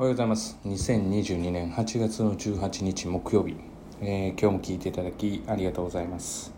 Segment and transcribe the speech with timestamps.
[0.00, 0.58] おはようございます。
[0.64, 3.54] 2022年8月の18日木曜日、
[4.00, 6.54] えー、今日も聞いていただきありがとうございます。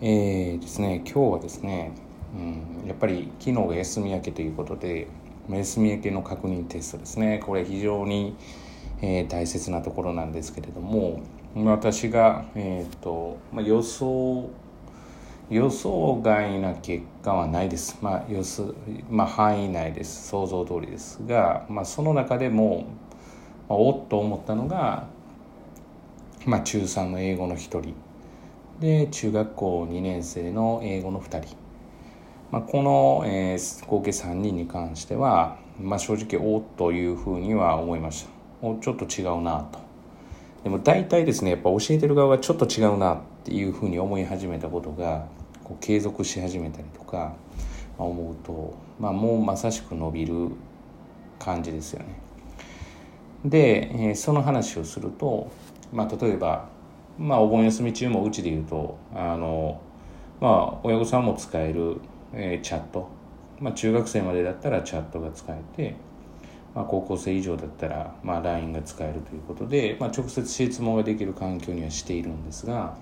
[0.00, 1.92] えー、ですね今日はですね、
[2.34, 5.06] うん、やっぱり昨日が休み明けということで
[5.48, 7.38] 休み明けの確認テストですね。
[7.38, 8.34] これ非常に、
[9.00, 11.22] えー、大切なところなんですけれども
[11.54, 14.50] 私が、えーとまあ、予想
[15.50, 17.98] 予想外な結果はないです。
[18.00, 18.72] まあ、予想
[19.10, 20.28] まあ、範囲内です。
[20.28, 22.86] 想像通りですが、まあ、その中でも、
[23.68, 25.08] まあ、おっと思ったのが、
[26.46, 27.94] まあ、中3の英語の1人
[28.78, 31.56] で中学校2年生の英語の2人、
[32.52, 38.76] まあ、この、えー、合計3人に関しては、まあ、正直おっというふうには思いましたお。
[38.76, 39.89] ちょっと違うなと。
[40.64, 45.26] でも大体ですねやっぱ教えてる側がちょっと違うなっていうふうに思い始めたことが
[45.64, 47.34] こう継続し始めたりとか
[47.98, 50.50] 思うと、まあ、もうまさしく伸びる
[51.38, 52.20] 感じですよね。
[53.44, 55.50] で、えー、その話をすると、
[55.92, 56.68] まあ、例えば、
[57.18, 59.80] まあ、お盆休み中もうちで言うとあの、
[60.40, 62.00] まあ、親御さんも使える、
[62.34, 63.08] えー、チャット、
[63.58, 65.96] まあ、中学生までだったらチャットが使えて、
[66.74, 72.96] まあ、高校生以上だったら、まあ、LINE が使えるということで、まあ、直接質問ができる環境にはしているんですが、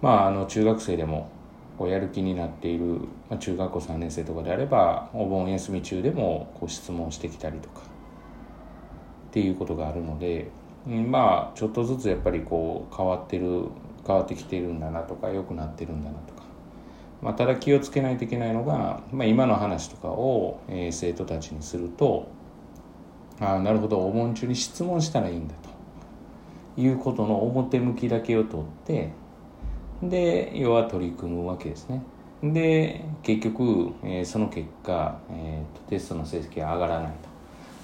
[0.00, 1.30] まあ、あの中学生でも
[1.78, 2.84] こうやる気になっている、
[3.28, 7.80] まあ、中学校3年生とかであればお盆休み中でもこう質問してきたりとか
[9.28, 10.48] っていうことがあるので、
[10.86, 13.64] まあちょっとずつやっぱりこう変わってる
[14.06, 16.42] 変わってきているんだなとか良くなってるんだなとか、
[17.20, 22.28] まあ、ただ気をつけないといけないのが、まあ、今の話とかを、えー、生徒たちにすると
[23.40, 23.98] ああなるほど。
[23.98, 25.74] お盆中に質問したらいいんだと。
[26.76, 29.12] いうことの表向きだけを取って
[30.02, 32.02] で要は取り組むわけですね。
[32.42, 37.12] で結局、えー、その結果、えーと、テストの成績が上がらない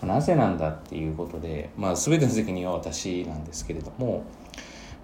[0.00, 0.06] と。
[0.06, 4.24] なぜなんだっていうことで、まあ、全ての責任は私なんですけれども、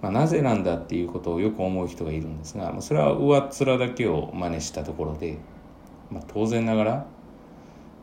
[0.01, 5.37] まあ、なぜなんだっていうことをよく思う人がいるんですが、まあ、それは上っ面だけを真似したところで、
[6.11, 7.05] まあ、当然ながら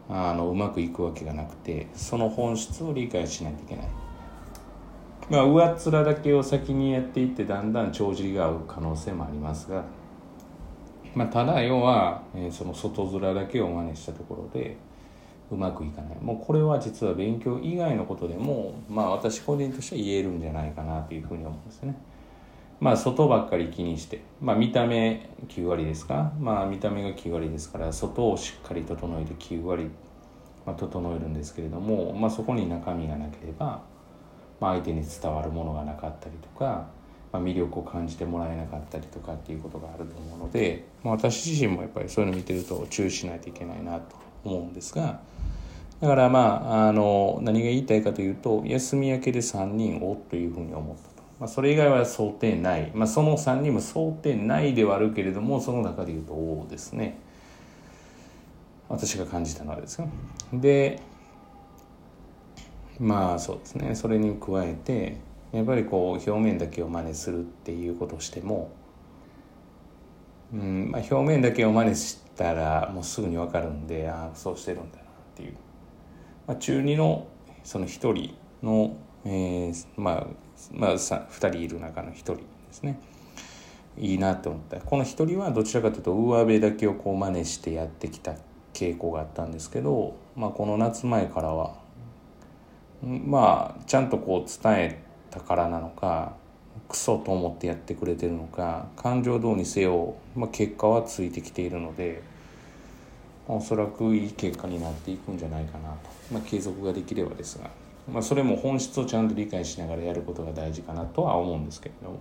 [0.08, 3.88] あのうまくいくわけがなくてその本質を理解しないといけない。
[5.30, 9.84] まあ、上っ面だけを先にやっていってだんだん帳尻が合う可能性もありますが、
[11.14, 14.76] まあ、ただ要は、えー、その外面だけを真似したところで
[15.50, 21.96] うまくいかないもうこれは実は勉強以外のことでも、まあ、私個人としては言えるんじゃないかなというふうに思うんですね。
[22.84, 29.90] まあ、外ばっかり気にして、まあ、見た目9割ですか、まあ、見た目が9割ですから外をしっかり整えて9割、
[30.66, 33.82] まあ、整えるんですけれども、まあ、そこに中身がなければ
[34.60, 36.86] まあ、相手に伝わるものがなかったりとか、
[37.32, 45.20] まあ、魅力を感じてもらえなかったりとかっていうことがあると思うので、まあ、私自身もやっぱりそういうの見てると注意しないといけないなと思うんですが
[46.00, 51.23] だからまああの何が言いたいかというと休み明けで3人をというふうに思ったと。
[51.40, 57.18] まあ、それ以外は想定ない、まあ、その3人も想定内ではあるけれどもその中で言うと「おお」ですね。
[58.88, 60.08] 私が感じたのはですよ。
[60.52, 61.00] で
[63.00, 63.94] まあそうですね。
[63.94, 65.16] それに加えて
[65.52, 68.70] やっぱりこう表面だけを真似するっていうことをしても、
[70.52, 75.54] うんまあ、表面だけを真似したらもうすぐに分かるんでああそうしてるんだなっていう、
[76.46, 77.26] まあ、中2の
[77.62, 80.26] その1人の、えー、まあ、
[80.72, 82.98] まあ、2人いる中の1人ですね。
[83.96, 84.80] いいなって思った。
[84.80, 88.34] この1人はどちらかというと上辺だけをこう真似してやってきた
[88.72, 91.76] 傾向があったんですけど、まあ、この夏前からは
[93.02, 96.34] まあちゃんとこう伝えたからなのか
[96.88, 102.22] クソと思ってやってくれてるのか感情どうにせよ、まあ、結果はついてきているので
[103.46, 105.96] おそらくいい結果になっていくんじゃないかなと、
[106.32, 107.68] まあ、継続ができればですが、
[108.12, 112.20] まあ、それも本質をちゃんと理解しながらやることが大事かなとは思うんですけれども、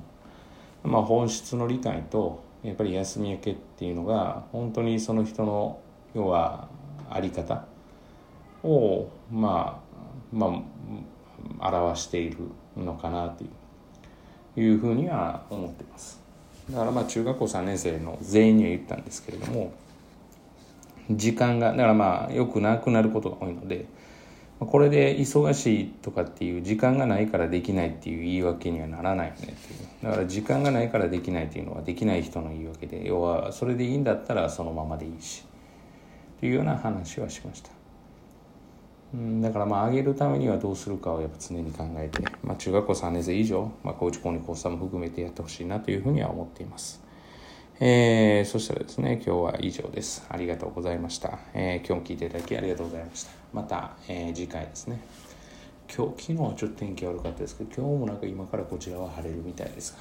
[0.84, 5.80] まあ、本質の理解とやっぱり休み明けっていうのが本当にその人の
[6.14, 6.70] 要は
[7.10, 7.66] あり方
[8.64, 9.84] をまあ
[10.32, 10.64] ま
[11.60, 12.38] あ、表している
[12.76, 13.50] のかなという
[14.56, 16.22] いうふうには思ってます。
[16.70, 19.74] だからまあ中学校3年生の全員には言ったんですけれども
[21.12, 23.86] 時間がだからまあよくなくなることが多いので
[24.60, 29.40] これで忙しいとかっていう時間がないからできないっていう言い訳にはならないよね。
[29.40, 35.44] っていうだから時間がないからできないっていうのはできない人の言い訳で要はそれでいいんだったらそのままでいいし。
[36.44, 37.70] というような話はしました。
[39.14, 47.02] うん、だからまあ上げるためにはどうするかをやっぱ常に考えて、まあ、中学校3年生以上、まあ、高知高2高3も含めてやってほしいなというふうには思っています。
[47.80, 50.24] えー、そしたらですね、今日は以上です。
[50.30, 51.40] ありがとうございました。
[51.56, 53.32] えー、今日も聞いていただきありがとうございました。
[53.52, 55.00] また、えー、次回ですね。
[55.94, 60.00] 今日、昨日はちょっと天気悪かったですけど、今日もなんか今からこちらは晴れるみたいですが。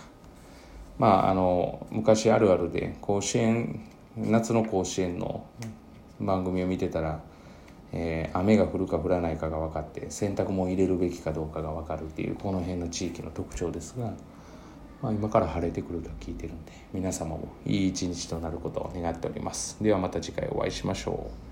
[0.99, 3.81] まあ、あの、昔あるあるで、甲子園、
[4.19, 5.47] 夏の甲子園の
[6.21, 7.23] 番組を見てたら、
[7.93, 14.13] えー、雨が降るか降らないかが分かって洗濯物入れるべきかどうかが分かるっていうこの辺の地域の特徴ですが、
[15.03, 19.77] まあ、今から晴れてくると聞いてるんで皆様もいい一日となることを願っております。
[19.83, 21.52] ではまた次回お会いしましょう。